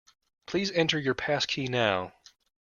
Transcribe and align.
Please 0.47 0.71
enter 0.71 0.97
your 0.97 1.13
passkey 1.13 1.67
now 1.67 2.11